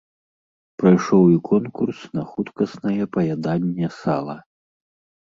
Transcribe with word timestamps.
Прайшоў 0.83 1.25
і 1.33 1.35
конкурс 1.49 1.99
на 2.19 2.23
хуткаснае 2.29 3.03
паяданне 3.19 3.91
сала. 3.99 4.35